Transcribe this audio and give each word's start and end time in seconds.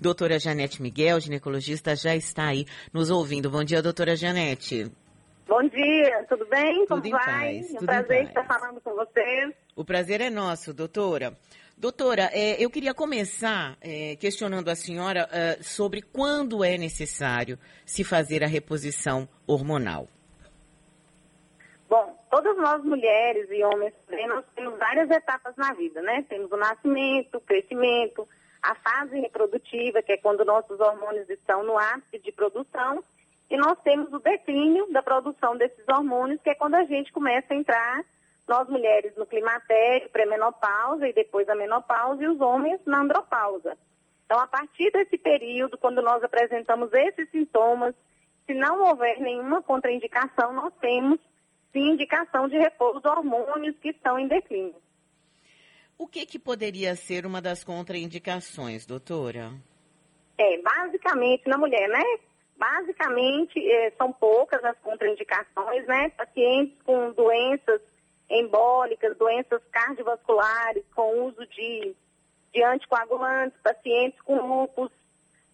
Doutora 0.00 0.38
Janete 0.38 0.80
Miguel, 0.80 1.18
ginecologista, 1.18 1.96
já 1.96 2.14
está 2.14 2.46
aí 2.48 2.66
nos 2.92 3.10
ouvindo. 3.10 3.50
Bom 3.50 3.64
dia, 3.64 3.82
doutora 3.82 4.14
Janete. 4.14 4.90
Bom 5.48 5.62
dia, 5.62 6.24
tudo 6.28 6.46
bem? 6.46 6.86
Tudo 6.86 7.02
Como 7.02 7.06
em 7.06 7.10
vai? 7.10 7.24
paz, 7.24 7.74
É 7.74 7.78
um 7.80 7.86
prazer 7.86 8.24
estar 8.24 8.44
falando 8.44 8.80
com 8.80 8.94
você. 8.94 9.54
O 9.74 9.84
prazer 9.84 10.20
é 10.20 10.30
nosso, 10.30 10.72
doutora. 10.72 11.36
Doutora, 11.76 12.30
é, 12.32 12.62
eu 12.62 12.70
queria 12.70 12.94
começar 12.94 13.76
é, 13.80 14.14
questionando 14.16 14.68
a 14.68 14.76
senhora 14.76 15.28
é, 15.32 15.62
sobre 15.62 16.02
quando 16.02 16.62
é 16.62 16.76
necessário 16.76 17.58
se 17.84 18.04
fazer 18.04 18.44
a 18.44 18.46
reposição 18.46 19.28
hormonal. 19.46 20.06
Bom, 21.88 22.16
todas 22.30 22.56
nós 22.58 22.84
mulheres 22.84 23.48
e 23.50 23.64
homens 23.64 23.94
nós 24.28 24.44
temos 24.54 24.78
várias 24.78 25.10
etapas 25.10 25.56
na 25.56 25.72
vida, 25.72 26.02
né? 26.02 26.24
Temos 26.28 26.52
o 26.52 26.56
nascimento, 26.56 27.38
o 27.38 27.40
crescimento, 27.40 28.28
a 28.62 28.74
fase 28.74 29.18
reprodutiva, 29.20 30.02
que 30.02 30.12
é 30.12 30.16
quando 30.16 30.44
nossos 30.44 30.78
hormônios 30.80 31.28
estão 31.28 31.62
no 31.62 31.78
ápice 31.78 32.18
de 32.18 32.32
produção, 32.32 33.02
e 33.50 33.56
nós 33.56 33.78
temos 33.82 34.12
o 34.12 34.18
declínio 34.18 34.90
da 34.92 35.02
produção 35.02 35.56
desses 35.56 35.86
hormônios, 35.88 36.40
que 36.42 36.50
é 36.50 36.54
quando 36.54 36.74
a 36.74 36.84
gente 36.84 37.12
começa 37.12 37.52
a 37.52 37.56
entrar, 37.56 38.04
nós 38.46 38.68
mulheres 38.68 39.14
no 39.16 39.26
climatério, 39.26 40.08
pré-menopausa 40.10 41.08
e 41.08 41.12
depois 41.12 41.48
a 41.48 41.54
menopausa, 41.54 42.22
e 42.22 42.28
os 42.28 42.40
homens 42.40 42.80
na 42.86 43.00
andropausa. 43.00 43.76
Então, 44.24 44.38
a 44.38 44.46
partir 44.46 44.90
desse 44.90 45.16
período, 45.16 45.78
quando 45.78 46.02
nós 46.02 46.22
apresentamos 46.22 46.92
esses 46.92 47.30
sintomas, 47.30 47.94
se 48.46 48.54
não 48.54 48.82
houver 48.82 49.20
nenhuma 49.20 49.62
contraindicação, 49.62 50.52
nós 50.52 50.72
temos 50.80 51.18
sim 51.72 51.92
indicação 51.92 52.48
de 52.48 52.58
repouso 52.58 53.06
hormônios 53.06 53.76
que 53.78 53.90
estão 53.90 54.18
em 54.18 54.26
declínio. 54.26 54.76
O 55.98 56.06
que, 56.06 56.24
que 56.24 56.38
poderia 56.38 56.94
ser 56.94 57.26
uma 57.26 57.42
das 57.42 57.64
contraindicações, 57.64 58.86
doutora? 58.86 59.50
É, 60.38 60.62
basicamente, 60.62 61.48
na 61.48 61.58
mulher, 61.58 61.88
né? 61.88 62.04
Basicamente, 62.56 63.58
eh, 63.58 63.92
são 63.98 64.12
poucas 64.12 64.64
as 64.64 64.78
contraindicações, 64.78 65.84
né? 65.86 66.10
Pacientes 66.10 66.80
com 66.84 67.10
doenças 67.10 67.80
embólicas, 68.30 69.16
doenças 69.16 69.60
cardiovasculares, 69.72 70.84
com 70.94 71.26
uso 71.26 71.44
de, 71.48 71.94
de 72.54 72.62
anticoagulantes, 72.62 73.58
pacientes 73.60 74.20
com 74.20 74.36
lúpus, 74.36 74.90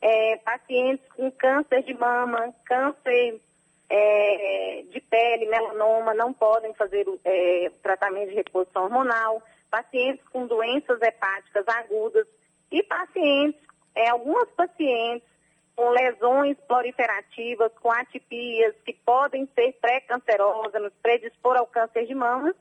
eh, 0.02 0.36
pacientes 0.44 1.06
com 1.16 1.30
câncer 1.30 1.82
de 1.84 1.94
mama, 1.94 2.54
câncer 2.66 3.40
eh, 3.88 4.84
de 4.90 5.00
pele, 5.00 5.46
melanoma, 5.46 6.12
não 6.12 6.34
podem 6.34 6.74
fazer 6.74 7.08
o 7.08 7.18
eh, 7.24 7.70
tratamento 7.82 8.28
de 8.28 8.34
reposição 8.34 8.84
hormonal, 8.84 9.42
pacientes 9.74 10.24
com 10.28 10.46
doenças 10.46 11.02
hepáticas 11.02 11.66
agudas 11.66 12.24
e 12.70 12.80
pacientes, 12.84 13.60
eh, 13.96 14.08
algumas 14.08 14.48
pacientes 14.50 15.28
com 15.74 15.90
lesões 15.90 16.56
proliferativas, 16.68 17.72
com 17.80 17.90
atipias 17.90 18.72
que 18.84 18.92
podem 18.92 19.48
ser 19.52 19.72
pré-cancerosas, 19.80 20.80
nos 20.80 20.92
predispor 21.02 21.56
ao 21.56 21.66
câncer 21.66 22.06
de 22.06 22.14
mama, 22.14 22.54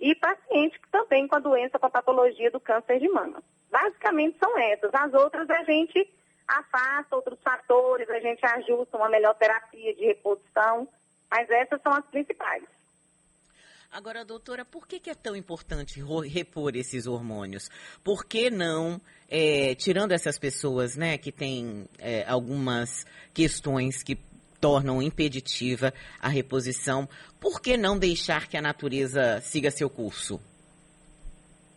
e 0.00 0.14
pacientes 0.14 0.80
também 0.90 1.28
com 1.28 1.36
a 1.36 1.40
doença, 1.40 1.78
com 1.78 1.84
a 1.84 1.90
patologia 1.90 2.50
do 2.50 2.58
câncer 2.58 2.98
de 2.98 3.08
mama. 3.10 3.42
Basicamente 3.70 4.38
são 4.38 4.58
essas. 4.58 4.90
As 4.94 5.12
outras 5.12 5.48
a 5.50 5.64
gente 5.64 6.10
afasta 6.48 7.14
outros 7.14 7.38
fatores, 7.42 8.08
a 8.08 8.20
gente 8.20 8.40
ajusta 8.42 8.96
uma 8.96 9.10
melhor 9.10 9.34
terapia 9.34 9.94
de 9.94 10.06
reposição, 10.06 10.88
mas 11.30 11.50
essas 11.50 11.80
são 11.82 11.92
as 11.92 12.06
principais. 12.06 12.64
Agora, 13.94 14.24
doutora, 14.24 14.64
por 14.64 14.88
que, 14.88 14.98
que 14.98 15.08
é 15.08 15.14
tão 15.14 15.36
importante 15.36 16.02
repor 16.28 16.74
esses 16.74 17.06
hormônios? 17.06 17.70
Por 18.02 18.24
que 18.24 18.50
não, 18.50 19.00
é, 19.30 19.76
tirando 19.76 20.10
essas 20.10 20.36
pessoas 20.36 20.96
né, 20.96 21.16
que 21.16 21.30
têm 21.30 21.86
é, 22.00 22.24
algumas 22.26 23.06
questões 23.32 24.02
que 24.02 24.16
tornam 24.60 25.00
impeditiva 25.00 25.94
a 26.20 26.26
reposição, 26.28 27.08
por 27.40 27.62
que 27.62 27.76
não 27.76 27.96
deixar 27.96 28.48
que 28.48 28.56
a 28.56 28.60
natureza 28.60 29.40
siga 29.42 29.70
seu 29.70 29.88
curso? 29.88 30.40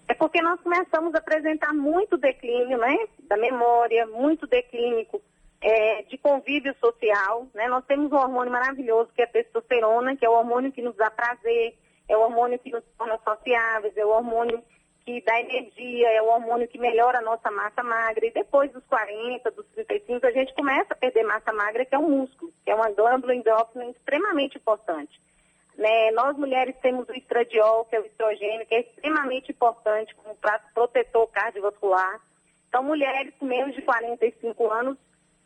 É 0.08 0.16
porque 0.16 0.42
nós 0.42 0.60
começamos 0.62 1.14
a 1.14 1.20
apresentar 1.20 1.72
muito 1.72 2.18
declínio, 2.18 2.80
né, 2.80 2.98
da 3.30 3.38
memória, 3.38 4.08
muito 4.08 4.48
declínico 4.48 5.22
é, 5.62 6.02
de 6.02 6.18
convívio 6.18 6.76
social, 6.80 7.46
né. 7.54 7.68
Nós 7.68 7.86
temos 7.86 8.12
um 8.12 8.16
hormônio 8.16 8.52
maravilhoso 8.52 9.12
que 9.14 9.22
é 9.22 9.26
a 9.26 9.28
testosterona, 9.28 10.16
que 10.16 10.26
é 10.26 10.30
o 10.30 10.34
hormônio 10.34 10.72
que 10.72 10.82
nos 10.82 10.96
dá 10.96 11.12
prazer, 11.12 11.76
é 12.08 12.18
o 12.18 12.22
hormônio 12.22 12.60
que 12.60 12.72
nos 12.72 12.84
torna 12.98 13.20
sociáveis, 13.24 13.96
é 13.98 14.06
o 14.06 14.10
hormônio 14.10 14.64
que 15.08 15.22
dá 15.22 15.40
energia, 15.40 16.10
é 16.10 16.22
o 16.22 16.28
hormônio 16.28 16.68
que 16.68 16.78
melhora 16.78 17.20
a 17.20 17.22
nossa 17.22 17.50
massa 17.50 17.82
magra. 17.82 18.26
E 18.26 18.32
depois 18.32 18.70
dos 18.74 18.84
40, 18.88 19.50
dos 19.52 19.66
35, 19.68 20.28
a 20.28 20.32
gente 20.32 20.54
começa 20.54 20.94
a 20.94 20.98
perder 20.98 21.24
massa 21.24 21.54
magra, 21.54 21.86
que 21.86 21.96
é 21.96 21.98
um 21.98 22.10
músculo, 22.10 22.52
que 22.66 22.70
é 22.70 22.76
uma 22.76 22.92
glândula 22.92 23.34
endócrina 23.34 23.90
extremamente 23.90 24.58
importante. 24.58 25.18
Né, 25.78 26.12
nós 26.12 26.36
mulheres 26.36 26.76
temos 26.82 27.08
o 27.08 27.14
estradiol, 27.14 27.86
que 27.86 27.96
é 27.96 28.02
o 28.02 28.06
estrogênio, 28.06 28.66
que 28.66 28.76
é 28.76 28.82
extremamente 28.82 29.52
importante 29.52 30.14
como 30.16 30.36
protetor 30.74 31.28
cardiovascular. 31.28 32.20
Então, 32.68 32.84
mulheres 32.84 33.34
com 33.40 33.46
menos 33.46 33.76
de 33.76 33.82
45 33.84 34.74
anos 34.74 34.98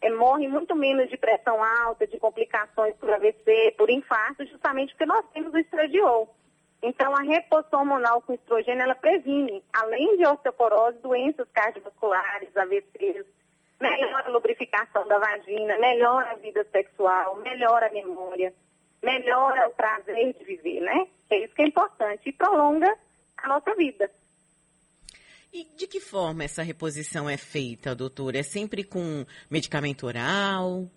eh, 0.02 0.10
morrem 0.10 0.50
muito 0.50 0.76
menos 0.76 1.08
de 1.10 1.18
pressão 1.18 1.64
alta, 1.64 2.08
de 2.08 2.18
complicações 2.18 2.96
por 2.96 3.12
AVC, 3.12 3.76
por 3.78 3.90
infarto, 3.92 4.44
justamente 4.48 4.94
porque 4.94 5.06
nós 5.06 5.24
temos 5.34 5.54
o 5.54 5.58
estradiol. 5.58 6.34
Então, 6.82 7.16
a 7.16 7.22
reposição 7.22 7.82
hormonal 7.82 8.22
com 8.22 8.34
estrogênio, 8.34 8.82
ela 8.82 8.96
previne, 8.96 9.64
além 9.72 10.18
de 10.18 10.26
osteoporose, 10.26 10.98
doenças 11.00 11.48
cardiovasculares, 11.54 12.56
AVCs, 12.58 13.26
melhora 13.80 14.28
a 14.28 14.32
lubrificação 14.32 15.08
da 15.08 15.20
vagina, 15.20 15.78
melhora 15.78 16.32
a 16.32 16.36
vida 16.36 16.66
sexual, 16.72 17.36
melhora 17.38 17.88
a 17.88 17.92
memória, 17.92 18.54
melhora 19.02 19.68
o 19.68 19.72
prazer 19.72 20.34
de 20.34 20.44
viver, 20.44 20.82
né? 20.82 21.08
É 21.30 21.44
isso 21.44 21.54
que 21.54 21.62
é 21.62 21.68
importante 21.68 22.30
e 22.30 22.34
prolonga 22.34 22.92
a 23.38 23.48
nossa 23.48 23.76
vida. 23.76 24.10
E 25.54 25.66
de 25.76 25.86
que 25.86 26.00
forma 26.00 26.44
essa 26.44 26.64
reposição 26.64 27.30
é 27.30 27.38
feita, 27.38 27.94
doutora? 27.94 28.40
É 28.40 28.44
sempre 28.44 28.84
com 28.84 29.26
medicamento 29.50 30.08
oral? 30.08 30.88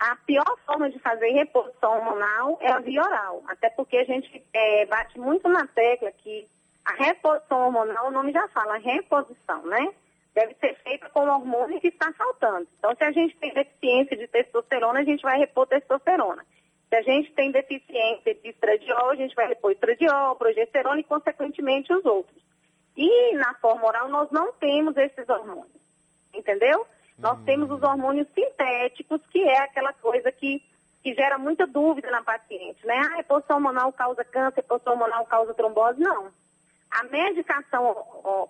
A 0.00 0.16
pior 0.16 0.58
forma 0.64 0.88
de 0.88 0.98
fazer 0.98 1.28
reposição 1.28 1.98
hormonal 1.98 2.56
é 2.62 2.72
a 2.72 2.78
via 2.78 3.02
oral, 3.02 3.42
até 3.46 3.68
porque 3.68 3.98
a 3.98 4.04
gente 4.04 4.42
é, 4.50 4.86
bate 4.86 5.20
muito 5.20 5.46
na 5.46 5.66
tecla 5.66 6.10
que 6.10 6.48
a 6.86 6.94
reposição 6.94 7.66
hormonal, 7.66 8.08
o 8.08 8.10
nome 8.10 8.32
já 8.32 8.48
fala, 8.48 8.78
reposição, 8.78 9.62
né? 9.66 9.92
Deve 10.34 10.54
ser 10.54 10.74
feita 10.76 11.10
com 11.10 11.20
o 11.20 11.30
hormônio 11.30 11.80
que 11.82 11.88
está 11.88 12.10
faltando. 12.14 12.66
Então, 12.78 12.94
se 12.96 13.04
a 13.04 13.12
gente 13.12 13.36
tem 13.36 13.52
deficiência 13.52 14.16
de 14.16 14.26
testosterona, 14.26 15.00
a 15.00 15.04
gente 15.04 15.22
vai 15.22 15.38
repor 15.38 15.66
testosterona. 15.66 16.46
Se 16.88 16.96
a 16.96 17.02
gente 17.02 17.30
tem 17.32 17.50
deficiência 17.50 18.34
de 18.34 18.48
estradiol, 18.48 19.10
a 19.10 19.16
gente 19.16 19.34
vai 19.34 19.48
repor 19.48 19.70
estradiol, 19.72 20.34
progesterona 20.36 21.00
e, 21.00 21.04
consequentemente, 21.04 21.92
os 21.92 22.04
outros. 22.06 22.42
E 22.96 23.34
na 23.34 23.52
forma 23.54 23.86
oral, 23.86 24.08
nós 24.08 24.30
não 24.30 24.50
temos 24.54 24.96
esses 24.96 25.28
hormônios, 25.28 25.82
entendeu? 26.32 26.86
Nós 27.20 27.38
temos 27.44 27.70
os 27.70 27.82
hormônios 27.82 28.26
sintéticos, 28.34 29.20
que 29.30 29.42
é 29.42 29.58
aquela 29.58 29.92
coisa 29.92 30.32
que, 30.32 30.62
que 31.02 31.14
gera 31.14 31.36
muita 31.36 31.66
dúvida 31.66 32.10
na 32.10 32.22
paciente, 32.22 32.84
né? 32.86 32.96
Ah, 32.96 33.12
a 33.12 33.16
reposição 33.16 33.56
hormonal 33.56 33.92
causa 33.92 34.24
câncer, 34.24 34.60
a 34.60 34.62
reposição 34.62 34.94
hormonal 34.94 35.26
causa 35.26 35.52
trombose. 35.52 36.00
Não. 36.00 36.32
A 36.90 37.04
medicação 37.04 37.94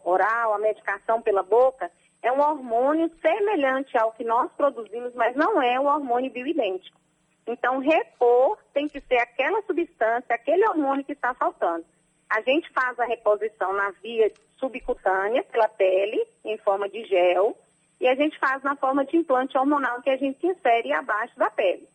oral, 0.05 0.55
a 0.55 0.59
medicação 0.59 1.21
pela 1.21 1.43
boca, 1.43 1.91
é 2.23 2.31
um 2.31 2.41
hormônio 2.41 3.11
semelhante 3.21 3.99
ao 3.99 4.13
que 4.13 4.25
nós 4.25 4.51
produzimos, 4.53 5.15
mas 5.15 5.35
não 5.35 5.61
é 5.61 5.79
um 5.81 5.87
hormônio 5.87 6.31
bioidêntico. 6.31 6.99
Então, 7.47 7.79
repor 7.79 8.57
tem 8.73 8.89
que 8.89 9.01
ser 9.01 9.19
aquela 9.19 9.61
substância, 9.63 10.35
aquele 10.35 10.67
hormônio 10.69 11.05
que 11.05 11.13
está 11.13 11.35
faltando. 11.35 11.85
A 12.29 12.41
gente 12.43 12.71
faz 12.71 12.99
a 13.01 13.05
reposição 13.05 13.73
na 13.73 13.91
via 14.03 14.33
subcutânea, 14.59 15.43
pela 15.45 15.69
pele, 15.69 16.25
em 16.45 16.57
forma 16.59 16.89
de 16.89 17.05
gel, 17.07 17.57
e 18.00 18.09
a 18.09 18.15
gente 18.15 18.38
faz 18.38 18.63
na 18.63 18.75
forma 18.77 19.04
de 19.04 19.16
implante 19.16 19.57
hormonal 19.59 20.01
que 20.01 20.10
a 20.10 20.16
gente 20.16 20.45
insere 20.47 20.92
abaixo 20.92 21.36
da 21.39 21.51
pele. 21.51 21.86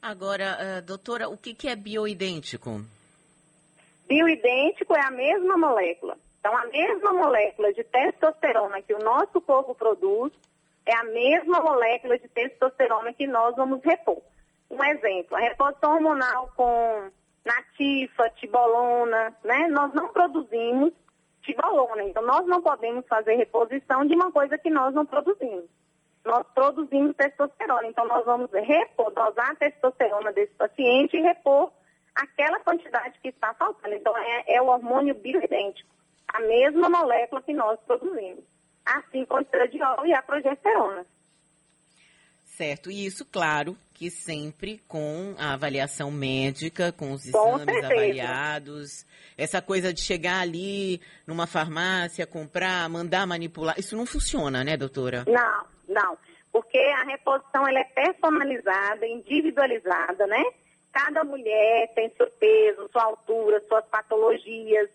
Agora, 0.00 0.58
ah, 0.58 0.80
doutora, 0.80 1.28
o 1.28 1.36
que, 1.36 1.54
que 1.54 1.68
é 1.68 1.76
bioidêntico? 1.76 2.82
Bioidêntico 4.08 4.94
é 4.94 5.00
a 5.00 5.10
mesma 5.10 5.56
molécula. 5.56 6.16
Então, 6.40 6.54
a 6.56 6.66
mesma 6.66 7.12
molécula 7.12 7.72
de 7.72 7.82
testosterona 7.84 8.82
que 8.82 8.92
o 8.92 8.98
nosso 8.98 9.40
corpo 9.40 9.74
produz 9.74 10.32
é 10.84 10.94
a 10.94 11.04
mesma 11.04 11.60
molécula 11.60 12.18
de 12.18 12.28
testosterona 12.28 13.14
que 13.14 13.26
nós 13.26 13.56
vamos 13.56 13.82
repor. 13.82 14.20
Um 14.70 14.82
exemplo, 14.84 15.36
a 15.36 15.40
reposição 15.40 15.94
hormonal 15.94 16.50
com 16.54 17.10
natifa, 17.44 18.28
tibolona, 18.36 19.34
né? 19.42 19.68
Nós 19.68 19.92
não 19.94 20.08
produzimos 20.08 20.92
tibolona, 21.44 22.02
então 22.04 22.24
nós 22.24 22.46
não 22.46 22.60
podemos 22.62 23.06
fazer 23.06 23.34
reposição 23.36 24.04
de 24.06 24.14
uma 24.14 24.32
coisa 24.32 24.58
que 24.58 24.70
nós 24.70 24.94
não 24.94 25.06
produzimos. 25.06 25.64
Nós 26.24 26.46
produzimos 26.54 27.14
testosterona, 27.16 27.86
então 27.86 28.06
nós 28.06 28.24
vamos 28.24 28.50
repor, 28.50 29.12
dosar 29.12 29.50
a 29.50 29.54
testosterona 29.56 30.32
desse 30.32 30.54
paciente 30.54 31.16
e 31.16 31.20
repor 31.20 31.70
aquela 32.14 32.58
quantidade 32.60 33.18
que 33.20 33.28
está 33.28 33.52
faltando. 33.54 33.94
Então 33.94 34.16
é, 34.16 34.54
é 34.54 34.62
o 34.62 34.66
hormônio 34.66 35.14
bioidêntico, 35.14 35.90
a 36.28 36.40
mesma 36.40 36.88
molécula 36.88 37.42
que 37.42 37.52
nós 37.52 37.78
produzimos. 37.80 38.42
assim 38.84 39.24
como 39.24 39.40
o 39.40 39.42
estradiol 39.42 40.06
e 40.06 40.14
a 40.14 40.22
progesterona. 40.22 41.06
Certo, 42.56 42.88
e 42.88 43.04
isso, 43.04 43.24
claro, 43.24 43.76
que 43.94 44.10
sempre 44.10 44.80
com 44.86 45.34
a 45.38 45.54
avaliação 45.54 46.10
médica, 46.10 46.92
com 46.92 47.10
os 47.12 47.28
Com 47.30 47.56
exames 47.56 47.64
certeza. 47.64 47.86
avaliados. 47.86 49.06
Essa 49.36 49.60
coisa 49.60 49.92
de 49.92 50.00
chegar 50.00 50.40
ali 50.40 51.00
numa 51.26 51.48
farmácia, 51.48 52.24
comprar, 52.26 52.88
mandar 52.88 53.26
manipular, 53.26 53.76
isso 53.76 53.96
não 53.96 54.06
funciona, 54.06 54.62
né, 54.62 54.76
doutora? 54.76 55.24
Não, 55.26 55.66
não. 55.88 56.16
Porque 56.52 56.78
a 56.78 57.02
reposição 57.02 57.66
ela 57.66 57.80
é 57.80 57.84
personalizada, 57.84 59.04
individualizada, 59.04 60.24
né? 60.28 60.44
Cada 60.92 61.24
mulher 61.24 61.92
tem 61.96 62.08
seu 62.16 62.28
peso, 62.28 62.88
sua 62.92 63.02
altura, 63.02 63.60
suas 63.66 63.84
patologias, 63.86 64.88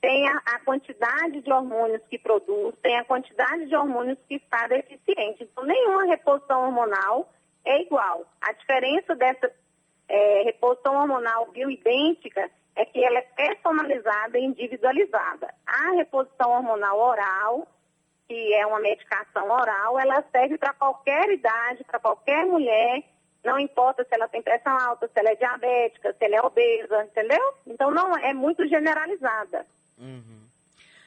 tem 0.00 0.26
a, 0.28 0.42
a 0.46 0.58
quantidade 0.60 1.32
de 1.32 1.40
hormônios 1.52 2.02
que 2.08 2.18
produz, 2.18 2.74
tem 2.82 2.98
a 2.98 3.04
quantidade 3.04 3.66
de 3.66 3.76
hormônios 3.76 4.18
que 4.28 4.36
está 4.36 4.66
deficiente. 4.66 5.44
Então, 5.44 5.64
nenhuma 5.64 6.04
reposição 6.06 6.64
hormonal 6.64 7.30
é 7.64 7.82
igual. 7.82 8.26
A 8.40 8.52
diferença 8.52 9.14
dessa 9.14 9.52
é, 10.08 10.42
reposição 10.42 10.96
hormonal 10.96 11.46
bioidêntica 11.52 12.50
é 12.74 12.84
que 12.84 13.04
ela 13.04 13.18
é 13.18 13.22
personalizada 13.22 14.38
e 14.38 14.44
individualizada. 14.44 15.54
A 15.66 15.92
reposição 15.92 16.50
hormonal 16.50 16.98
oral, 16.98 17.68
que 18.26 18.54
é 18.54 18.66
uma 18.66 18.80
medicação 18.80 19.50
oral, 19.50 19.98
ela 20.00 20.24
serve 20.32 20.58
para 20.58 20.72
qualquer 20.72 21.30
idade, 21.30 21.84
para 21.84 22.00
qualquer 22.00 22.44
mulher, 22.46 23.02
não 23.44 23.58
importa 23.58 24.04
se 24.04 24.14
ela 24.14 24.28
tem 24.28 24.40
pressão 24.40 24.76
alta, 24.78 25.08
se 25.08 25.18
ela 25.18 25.30
é 25.30 25.34
diabética, 25.34 26.12
se 26.12 26.24
ela 26.24 26.36
é 26.36 26.42
obesa, 26.42 27.04
entendeu? 27.04 27.54
Então 27.66 27.90
não 27.90 28.16
é 28.16 28.32
muito 28.32 28.66
generalizada. 28.68 29.66
Uhum. 29.98 30.41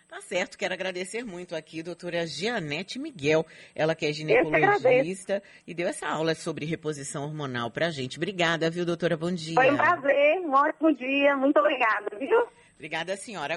Tá 0.07 0.21
certo, 0.21 0.57
quero 0.57 0.73
agradecer 0.73 1.23
muito 1.23 1.55
aqui, 1.55 1.81
doutora 1.81 2.27
Gianete 2.27 2.99
Miguel, 2.99 3.45
ela 3.75 3.95
que 3.95 4.05
é 4.05 4.13
ginecologista 4.13 5.41
e 5.65 5.73
deu 5.73 5.87
essa 5.87 6.07
aula 6.07 6.35
sobre 6.35 6.63
reposição 6.65 7.23
hormonal 7.23 7.71
pra 7.71 7.89
gente. 7.89 8.17
Obrigada, 8.17 8.69
viu, 8.69 8.85
doutora? 8.85 9.17
Bom 9.17 9.31
dia. 9.31 9.55
Foi 9.55 9.71
um 9.71 9.75
prazer, 9.77 10.39
um 10.41 10.53
ótimo 10.53 10.95
dia, 10.95 11.35
muito 11.35 11.59
obrigada, 11.59 12.17
viu? 12.19 12.47
Obrigada, 12.75 13.15
senhora. 13.15 13.53